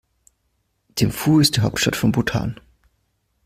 [0.95, 2.59] Thimphu ist die Hauptstadt von Bhutan.